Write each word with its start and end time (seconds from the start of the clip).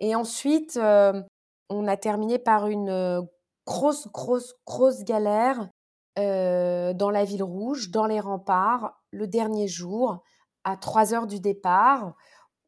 Et 0.00 0.14
ensuite, 0.14 0.78
on 0.78 1.86
a 1.86 1.96
terminé 1.96 2.38
par 2.38 2.66
une 2.66 3.28
grosse, 3.66 4.08
grosse, 4.08 4.54
grosse 4.66 5.04
galère 5.04 5.68
dans 6.16 7.10
la 7.12 7.24
ville 7.24 7.42
rouge, 7.42 7.90
dans 7.90 8.06
les 8.06 8.20
remparts, 8.20 9.00
le 9.10 9.26
dernier 9.26 9.68
jour, 9.68 10.22
à 10.64 10.76
3 10.76 11.14
heures 11.14 11.26
du 11.26 11.40
départ, 11.40 12.14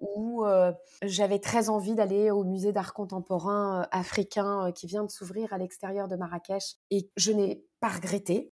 où 0.01 0.45
j'avais 1.03 1.39
très 1.39 1.69
envie 1.69 1.95
d'aller 1.95 2.31
au 2.31 2.45
musée 2.45 2.73
d'art 2.73 2.93
contemporain 2.93 3.87
africain 3.91 4.73
qui 4.73 4.87
vient 4.87 5.05
de 5.05 5.11
s'ouvrir 5.11 5.53
à 5.53 5.59
l'extérieur 5.59 6.09
de 6.09 6.17
Marrakech. 6.17 6.77
Et 6.91 7.11
je 7.17 7.33
n'ai 7.33 7.65
pas 7.81 7.89
regretté. 7.89 8.53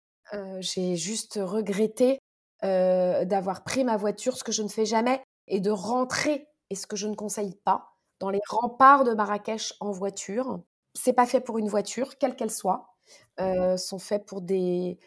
J'ai 0.59 0.95
juste 0.95 1.39
regretté 1.41 2.19
d'avoir 2.61 3.63
pris 3.63 3.83
ma 3.83 3.97
voiture, 3.97 4.37
ce 4.37 4.43
que 4.43 4.51
je 4.51 4.63
ne 4.63 4.69
fais 4.69 4.85
jamais, 4.85 5.21
et 5.47 5.59
de 5.59 5.71
rentrer, 5.71 6.47
et 6.69 6.75
ce 6.75 6.87
que 6.87 6.95
je 6.95 7.07
ne 7.07 7.15
conseille 7.15 7.55
pas, 7.63 7.94
dans 8.19 8.29
les 8.29 8.41
remparts 8.47 9.03
de 9.03 9.13
Marrakech 9.13 9.73
en 9.79 9.91
voiture. 9.91 10.59
C'est 10.93 11.13
pas 11.13 11.25
fait 11.25 11.41
pour 11.41 11.57
une 11.57 11.67
voiture, 11.67 12.17
quelle 12.17 12.35
qu'elle 12.35 12.51
soit. 12.51 12.95
Euh, 13.39 13.77
sont 13.77 13.99
faits 13.99 14.25
pour 14.25 14.41
des 14.41 14.97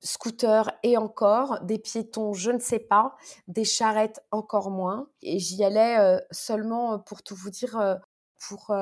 scooters 0.00 0.70
et 0.82 0.96
encore, 0.96 1.60
des 1.62 1.78
piétons, 1.78 2.32
je 2.32 2.50
ne 2.50 2.58
sais 2.58 2.78
pas, 2.78 3.14
des 3.48 3.64
charrettes 3.64 4.20
encore 4.30 4.70
moins. 4.70 5.08
Et 5.20 5.38
j'y 5.38 5.62
allais 5.64 5.98
euh, 5.98 6.18
seulement, 6.30 6.98
pour 6.98 7.22
tout 7.22 7.36
vous 7.36 7.50
dire, 7.50 7.78
euh, 7.78 7.96
pour 8.48 8.74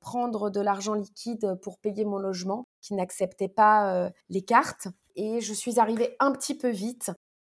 prendre 0.00 0.50
de 0.50 0.60
l'argent 0.60 0.94
liquide 0.94 1.56
pour 1.62 1.78
payer 1.78 2.04
mon 2.04 2.18
logement, 2.18 2.64
qui 2.80 2.94
n'acceptait 2.94 3.48
pas 3.48 4.10
les 4.28 4.42
cartes. 4.42 4.88
Et 5.14 5.40
je 5.40 5.54
suis 5.54 5.78
arrivée 5.78 6.16
un 6.18 6.32
petit 6.32 6.56
peu 6.58 6.68
vite 6.68 7.12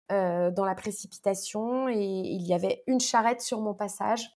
dans 0.09 0.65
la 0.65 0.77
précipitation 0.77 1.89
et 1.89 1.99
il 1.99 2.47
y 2.47 2.55
avait 2.55 2.85
une 2.87 3.01
charrette 3.01 3.41
sur 3.41 3.61
mon 3.61 3.75
passage 3.75 4.38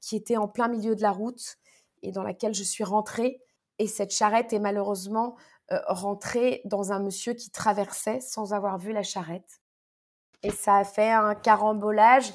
qui 0.00 0.16
était 0.16 0.36
en 0.36 0.48
plein 0.48 0.68
milieu 0.68 0.94
de 0.94 1.02
la 1.02 1.12
route 1.12 1.56
et 2.02 2.12
dans 2.12 2.22
laquelle 2.22 2.54
je 2.54 2.62
suis 2.62 2.84
rentrée. 2.84 3.40
Et 3.78 3.86
cette 3.86 4.10
charrette 4.10 4.52
est 4.52 4.58
malheureusement 4.58 5.36
euh, 5.72 5.78
rentrée 5.86 6.62
dans 6.64 6.92
un 6.92 7.00
monsieur 7.00 7.34
qui 7.34 7.50
traversait 7.50 8.20
sans 8.20 8.52
avoir 8.52 8.78
vu 8.78 8.92
la 8.92 9.02
charrette. 9.02 9.60
Et 10.42 10.50
ça 10.50 10.76
a 10.76 10.84
fait 10.84 11.10
un 11.10 11.34
carambolage 11.34 12.32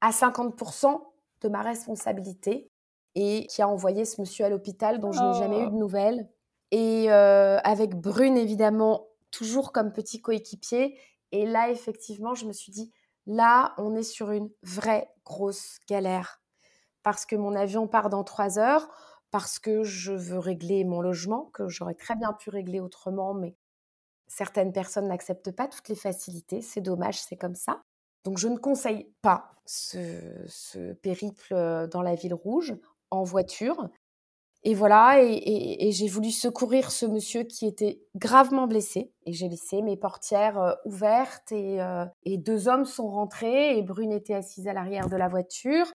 à 0.00 0.10
50% 0.10 1.00
de 1.40 1.48
ma 1.48 1.62
responsabilité 1.62 2.70
et 3.14 3.46
qui 3.46 3.62
a 3.62 3.68
envoyé 3.68 4.04
ce 4.04 4.20
monsieur 4.20 4.44
à 4.44 4.48
l'hôpital 4.48 5.00
dont 5.00 5.12
je 5.12 5.20
n'ai 5.20 5.38
jamais 5.38 5.62
eu 5.62 5.66
de 5.66 5.74
oh. 5.74 5.78
nouvelles. 5.78 6.28
Et 6.70 7.10
euh, 7.10 7.58
avec 7.64 7.94
Brune, 7.94 8.36
évidemment, 8.36 9.08
toujours 9.30 9.72
comme 9.72 9.92
petit 9.92 10.20
coéquipier. 10.20 10.98
Et 11.32 11.46
là, 11.46 11.70
effectivement, 11.70 12.34
je 12.34 12.46
me 12.46 12.52
suis 12.52 12.72
dit, 12.72 12.92
là, 13.26 13.74
on 13.78 13.94
est 13.94 14.02
sur 14.02 14.30
une 14.30 14.50
vraie 14.62 15.08
grosse 15.24 15.78
galère 15.88 16.40
parce 17.08 17.24
que 17.24 17.36
mon 17.36 17.54
avion 17.54 17.86
part 17.86 18.10
dans 18.10 18.22
trois 18.22 18.58
heures, 18.58 18.86
parce 19.30 19.58
que 19.58 19.82
je 19.82 20.12
veux 20.12 20.38
régler 20.38 20.84
mon 20.84 21.00
logement, 21.00 21.46
que 21.54 21.66
j'aurais 21.66 21.94
très 21.94 22.16
bien 22.16 22.34
pu 22.34 22.50
régler 22.50 22.80
autrement, 22.80 23.32
mais 23.32 23.56
certaines 24.26 24.74
personnes 24.74 25.08
n'acceptent 25.08 25.52
pas 25.52 25.68
toutes 25.68 25.88
les 25.88 25.94
facilités. 25.94 26.60
C'est 26.60 26.82
dommage, 26.82 27.18
c'est 27.18 27.38
comme 27.38 27.54
ça. 27.54 27.80
Donc 28.24 28.36
je 28.36 28.46
ne 28.46 28.58
conseille 28.58 29.10
pas 29.22 29.52
ce, 29.64 30.92
périple 31.00 31.54
euh, 31.54 31.86
dans 31.86 32.02
la 32.02 32.14
ville 32.14 32.34
rouge 32.34 32.76
en 33.10 33.22
voiture. 33.22 33.88
Et 34.64 34.74
voilà, 34.74 35.22
et, 35.22 35.90
j'ai 35.92 36.08
voulu 36.08 36.30
secourir 36.30 36.90
ce 36.90 37.06
monsieur 37.06 37.44
qui 37.44 37.66
était 37.66 38.02
gravement 38.16 38.66
blessé. 38.66 39.10
Et 39.24 39.32
j'ai 39.32 39.48
laissé 39.48 39.80
mes 39.80 39.96
portières 39.96 40.60
euh, 40.60 40.74
ouvertes 40.84 41.52
euh, 41.52 42.04
et 42.24 42.36
deux 42.36 42.68
hommes 42.68 42.84
sont 42.84 43.08
rentrés 43.08 43.78
et 43.78 43.82
Brune 43.82 44.12
était 44.12 44.34
assise 44.34 44.68
à 44.68 44.74
l'arrière 44.74 45.08
de 45.08 45.16
la 45.16 45.28
voiture. 45.28 45.90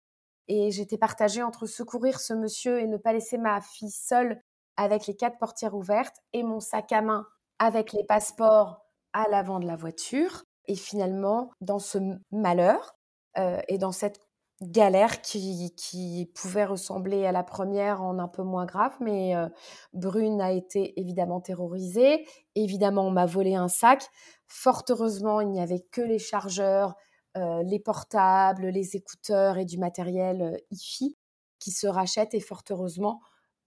Et 0.47 0.71
j'étais 0.71 0.97
partagée 0.97 1.43
entre 1.43 1.65
secourir 1.65 2.19
ce 2.19 2.33
monsieur 2.33 2.79
et 2.79 2.87
ne 2.87 2.97
pas 2.97 3.13
laisser 3.13 3.37
ma 3.37 3.61
fille 3.61 3.91
seule 3.91 4.41
avec 4.77 5.07
les 5.07 5.15
quatre 5.15 5.37
portières 5.37 5.75
ouvertes 5.75 6.17
et 6.33 6.43
mon 6.43 6.59
sac 6.59 6.91
à 6.91 7.01
main 7.01 7.25
avec 7.59 7.93
les 7.93 8.03
passeports 8.03 8.83
à 9.13 9.29
l'avant 9.29 9.59
de 9.59 9.67
la 9.67 9.75
voiture. 9.75 10.43
Et 10.65 10.75
finalement, 10.75 11.51
dans 11.61 11.79
ce 11.79 11.97
malheur 12.31 12.95
euh, 13.37 13.59
et 13.67 13.77
dans 13.77 13.91
cette 13.91 14.19
galère 14.61 15.21
qui, 15.21 16.31
pouvait 16.35 16.65
ressembler 16.65 17.25
à 17.25 17.31
la 17.31 17.43
première 17.43 18.01
en 18.01 18.17
un 18.19 18.27
peu 18.27 18.43
moins 18.43 18.65
grave, 18.65 18.95
mais 18.99 19.35
euh, 19.35 19.49
Brune 19.93 20.41
a 20.41 20.51
été 20.51 20.99
évidemment 20.99 21.41
terrorisée. 21.41 22.25
Évidemment, 22.55 23.07
on 23.07 23.11
m'a 23.11 23.25
volé 23.25 23.55
un 23.55 23.67
sac. 23.67 24.07
Fort 24.47 24.83
heureusement, 24.89 25.41
il 25.41 25.49
n'y 25.49 25.61
avait 25.61 25.81
que 25.91 26.01
les 26.01 26.19
chargeurs 26.19 26.95
les 27.35 27.79
portables, 27.79 28.67
les 28.67 28.95
écouteurs 28.95 29.57
et 29.57 29.65
du 29.65 29.77
matériel 29.77 30.41
euh, 30.41 30.57
IFI 30.71 31.17
qui 31.59 31.71
se 31.71 31.87
rachètent 31.87 32.33
et 32.33 32.39
fort 32.39 32.63
heureusement 32.69 33.21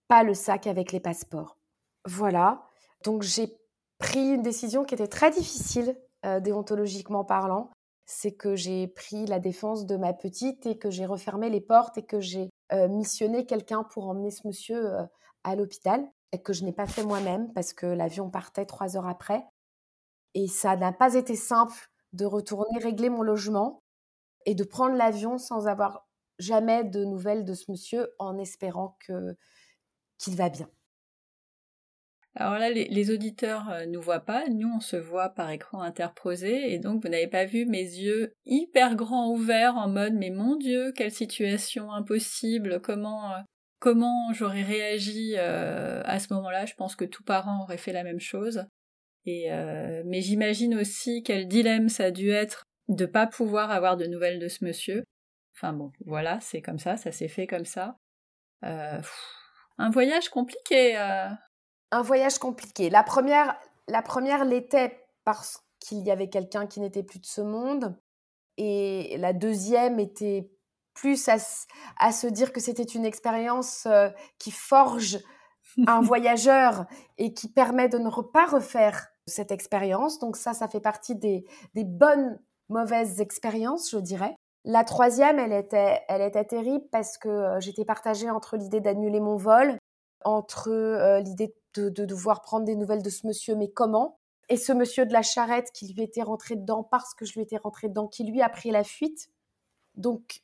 pas 0.09 0.22
le 0.22 0.34
sac 0.34 0.66
avec 0.66 0.93
les 0.93 1.00
passeports. 1.00 1.59
Voilà, 2.04 2.69
donc 3.04 3.22
j'ai 3.22 3.56
pris 3.99 4.34
une 4.34 4.43
décision 4.43 4.84
qui 4.84 4.94
était 4.94 5.09
très 5.09 5.31
difficile 5.31 5.97
euh, 6.25 6.38
déontologiquement 6.38 7.25
parlant, 7.25 7.71
c'est 8.04 8.32
que 8.32 8.54
j'ai 8.54 8.87
pris 8.87 9.27
la 9.27 9.41
défense 9.41 9.87
de 9.87 9.97
ma 9.97 10.12
petite 10.12 10.66
et 10.66 10.78
que 10.78 10.91
j'ai 10.91 11.06
refermé 11.06 11.50
les 11.50 11.60
portes 11.60 11.98
et 11.98 12.04
que 12.04 12.21
j'ai 12.21 12.50
missionné 12.88 13.47
quelqu'un 13.47 13.84
pour 13.84 14.09
emmener 14.09 14.33
ce 14.33 14.47
monsieur 14.47 14.93
à 15.44 15.54
l'hôpital 15.54 16.04
et 16.33 16.43
que 16.43 16.53
je 16.53 16.65
n'ai 16.65 16.72
pas 16.72 16.87
fait 16.87 17.04
moi-même 17.04 17.53
parce 17.53 17.72
que 17.72 17.87
l'avion 17.87 18.31
partait 18.31 18.66
trois 18.66 18.97
heures 18.97 19.06
après. 19.06 19.44
Et 20.34 20.48
ça 20.48 20.77
n'a 20.77 20.93
pas 20.93 21.15
été 21.15 21.34
simple 21.34 21.88
de 22.16 22.25
retourner 22.25 22.78
régler 22.78 23.10
mon 23.10 23.22
logement 23.22 23.82
et 24.47 24.54
de 24.54 24.65
prendre 24.65 24.97
l'avion 24.97 25.38
sans 25.38 25.66
avoir 25.66 26.06
jamais 26.38 26.84
de 26.84 27.04
nouvelles 27.04 27.44
de 27.44 27.54
ce 27.54 27.71
monsieur 27.71 28.09
en 28.19 28.38
espérant 28.38 28.97
que 29.06 29.37
qu'il 30.19 30.37
va 30.37 30.49
bien. 30.49 30.69
Alors 32.38 32.59
là, 32.59 32.71
les, 32.71 33.10
auditeurs 33.10 33.65
ne 33.65 33.72
euh, 33.72 33.87
nous 33.87 34.03
voient 34.03 34.21
pas, 34.21 34.47
nous 34.49 34.69
on 34.69 34.81
se 34.81 34.97
voit 34.97 35.31
par 35.31 35.50
écran 35.50 35.81
interposé, 35.81 36.71
et 36.71 36.78
donc 36.78 37.03
vous 37.03 37.09
n'avez 37.09 37.28
pas 37.28 37.47
vu 37.47 37.65
mes 37.65 37.82
yeux 37.82 38.34
hyper 38.44 38.94
grands 38.94 39.31
ouverts 39.31 39.77
en 39.77 39.88
mode 39.88 40.12
mais 40.12 40.28
mon 40.28 40.56
Dieu, 40.56 40.93
quelle 40.94 41.12
situation 41.12 41.91
impossible, 41.93 42.83
comment 42.83 43.33
euh, 43.33 43.38
comment 43.78 44.33
j'aurais 44.34 44.65
réagi 44.65 45.34
euh, 45.38 46.03
à 46.04 46.19
ce 46.19 46.33
moment-là? 46.34 46.66
Je 46.66 46.75
pense 46.75 46.94
que 46.94 47.06
tout 47.06 47.25
parent 47.25 47.62
aurait 47.62 47.78
fait 47.78 47.93
la 47.93 48.04
même 48.04 48.21
chose. 48.21 48.66
Euh, 49.29 50.03
mais 50.05 50.21
j'imagine 50.21 50.75
aussi 50.75 51.23
quel 51.23 51.49
dilemme 51.49 51.89
ça 51.89 52.05
a 52.05 52.11
dû 52.11 52.31
être 52.31 52.65
de 52.89 53.07
pas 53.07 53.27
pouvoir 53.27 53.71
avoir 53.71 53.97
de 53.97 54.07
nouvelles 54.07 54.39
de 54.39 54.49
ce 54.49 54.65
monsieur. 54.65 55.05
Enfin 55.57 55.73
bon, 55.73 55.91
voilà, 56.05 56.39
c'est 56.41 56.63
comme 56.63 56.79
ça, 56.79 56.97
ça 56.97 57.13
s'est 57.13 57.29
fait 57.29 57.47
comme 57.47 57.65
ça. 57.65 57.97
Euh, 58.65 59.01
un 59.79 59.91
voyage 59.91 60.29
compliqué. 60.29 60.97
Euh. 60.97 61.29
Un 61.91 62.03
voyage 62.03 62.39
compliqué. 62.39 62.91
La 62.91 63.03
première, 63.03 63.59
la 63.89 64.03
première 64.03 64.45
l'était 64.45 65.05
parce 65.25 65.61
qu'il 65.81 66.05
y 66.05 66.11
avait 66.11 66.29
quelqu'un 66.29 66.67
qui 66.67 66.81
n'était 66.81 67.03
plus 67.03 67.19
de 67.19 67.27
ce 67.27 67.41
monde, 67.41 67.97
et 68.59 69.17
la 69.19 69.33
deuxième 69.33 69.99
était 70.01 70.51
plus 70.95 71.29
à, 71.29 71.37
à 71.99 72.13
se 72.13 72.27
dire 72.27 72.53
que 72.53 72.61
c'était 72.61 72.83
une 72.83 73.05
expérience 73.05 73.87
qui 74.39 74.51
forge 74.51 75.19
un 75.87 76.01
voyageur 76.03 76.87
et 77.19 77.35
qui 77.35 77.53
permet 77.53 77.89
de 77.89 77.99
ne 77.99 78.11
pas 78.33 78.47
refaire 78.47 79.09
cette 79.27 79.51
expérience. 79.51 80.19
Donc 80.19 80.37
ça, 80.37 80.55
ça 80.55 80.69
fait 80.69 80.81
partie 80.81 81.15
des, 81.15 81.45
bonnes, 81.75 82.39
mauvaises 82.69 83.21
expériences, 83.21 83.91
je 83.91 83.99
dirais. 83.99 84.35
La 84.65 84.83
troisième, 84.83 85.39
elle 85.39 85.53
était, 85.53 86.03
elle 86.09 86.23
était 86.23 86.45
terrible 86.45 86.85
parce 86.91 87.19
que 87.19 87.29
euh, 87.29 87.61
j'étais 87.61 87.85
partagée 87.85 88.31
entre 88.31 88.57
l'idée 88.57 88.81
d'annuler 88.81 89.21
mon 89.21 89.37
vol, 89.37 89.79
entre 90.25 90.71
euh, 90.71 91.21
l'idée 91.21 91.55
de, 91.75 91.89
devoir 91.89 92.43
prendre 92.43 92.65
des 92.65 92.75
nouvelles 92.75 93.03
de 93.03 93.11
ce 93.11 93.27
monsieur, 93.27 93.55
mais 93.55 93.71
comment? 93.71 94.19
Et 94.49 94.57
ce 94.57 94.73
monsieur 94.73 95.07
de 95.07 95.13
la 95.13 95.23
charrette 95.23 95.71
qui 95.73 95.93
lui 95.93 96.03
était 96.03 96.23
rentré 96.23 96.57
dedans 96.57 96.83
parce 96.83 97.15
que 97.15 97.25
je 97.25 97.35
lui 97.35 97.43
étais 97.43 97.59
rentrée 97.59 97.89
dedans, 97.89 98.09
qui 98.09 98.25
lui 98.25 98.43
a 98.43 98.49
pris 98.49 98.71
la 98.71 98.83
fuite. 98.83 99.29
Donc, 99.95 100.41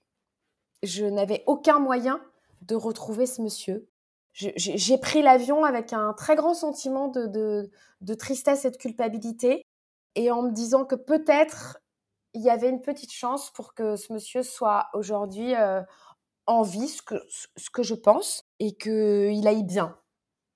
je 0.82 1.04
n'avais 1.04 1.42
aucun 1.46 1.78
moyen 1.78 2.20
de 2.62 2.74
retrouver 2.74 3.26
ce 3.26 3.42
monsieur 3.42 3.88
j'ai 4.32 4.98
pris 4.98 5.22
l'avion 5.22 5.64
avec 5.64 5.92
un 5.92 6.14
très 6.14 6.36
grand 6.36 6.54
sentiment 6.54 7.08
de, 7.08 8.14
tristesse 8.14 8.64
et 8.64 8.70
de 8.70 8.76
culpabilité, 8.76 9.62
et 10.14 10.30
en 10.30 10.42
me 10.42 10.50
disant 10.50 10.84
que 10.84 10.94
peut-être 10.94 11.78
il 12.34 12.42
y 12.42 12.50
avait 12.50 12.70
une 12.70 12.80
petite 12.80 13.12
chance 13.12 13.50
pour 13.50 13.74
que 13.74 13.96
ce 13.96 14.12
monsieur 14.12 14.42
soit 14.42 14.88
aujourd'hui 14.94 15.54
euh, 15.54 15.82
en 16.46 16.62
vie, 16.62 16.88
ce 16.88 17.02
que, 17.02 17.82
je 17.82 17.94
pense, 17.94 18.44
et 18.58 18.74
qu'il 18.74 19.46
aille 19.46 19.64
bien. 19.64 19.98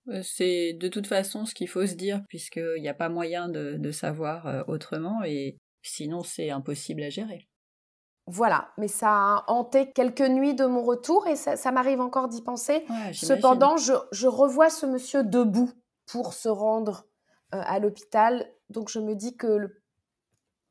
Euh, 0.09 0.23
c'est 0.23 0.73
de 0.73 0.89
toute 0.89 1.07
façon 1.07 1.45
ce 1.45 1.55
qu'il 1.55 1.69
faut 1.69 1.87
se 1.87 1.95
dire, 1.95 2.23
puisqu'il 2.29 2.81
n'y 2.81 2.89
a 2.89 2.95
pas 2.95 3.11
moyen 3.11 3.49
de, 3.49 3.77
de 3.77 3.91
savoir 3.91 4.47
euh, 4.47 4.63
autrement, 4.69 5.23
et 5.25 5.59
sinon 5.83 6.23
c'est 6.23 6.51
impossible 6.51 7.03
à 7.03 7.11
gérer. 7.11 7.47
Voilà, 8.29 8.73
mais 8.77 8.89
ça 8.89 9.09
a 9.09 9.45
hanté 9.47 9.93
quelques 9.93 10.29
nuits 10.29 10.55
de 10.55 10.67
mon 10.67 10.83
retour 10.83 11.29
et 11.29 11.37
ça, 11.37 11.71
m'arrive 11.71 12.01
encore 12.01 12.29
d'y 12.29 12.43
penser. 12.43 12.85
Cependant, 13.13 13.77
je, 13.77 14.27
revois 14.27 14.69
ce 14.69 14.85
monsieur 14.85 15.23
debout 15.23 15.71
pour 16.07 16.35
se 16.35 16.49
rendre 16.49 17.07
euh, 17.55 17.63
à 17.65 17.79
l'hôpital. 17.79 18.51
Donc 18.69 18.89
je 18.91 18.99
me 18.99 19.15
dis 19.15 19.37
que 19.37 19.47
le, 19.47 19.81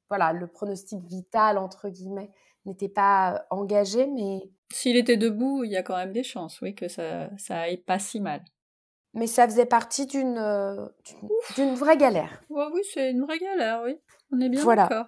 voilà, 0.10 0.34
le 0.34 0.48
pronostic 0.48 1.02
vital, 1.06 1.57
entre 1.57 1.88
guillemets, 1.88 2.31
n'était 2.66 2.90
pas 2.90 3.46
engagé, 3.50 4.08
mais... 4.08 4.50
S'il 4.74 4.98
était 4.98 5.18
debout, 5.18 5.63
il 5.63 5.72
y 5.72 5.78
a 5.78 5.84
quand 5.84 5.96
même 5.96 6.12
des 6.12 6.24
chances, 6.24 6.60
oui, 6.60 6.75
que 6.75 6.90
ça, 6.90 7.30
ça 7.38 7.62
aille 7.62 7.78
pas 7.78 8.00
si 8.00 8.19
mal. 8.19 8.44
Mais 9.13 9.28
ça 9.28 9.48
faisait 9.48 9.66
partie 9.66 10.08
d'une 10.08 10.90
d'une 11.56 11.75
vraie 11.75 11.96
galère. 11.96 12.42
oui, 12.50 12.81
c'est 12.94 13.12
une 13.12 13.22
vraie 13.22 13.40
galère, 13.40 13.81
oui. 13.86 13.98
On 14.34 14.42
est 14.42 14.50
bien 14.50 14.66
d'accord. 14.75 15.06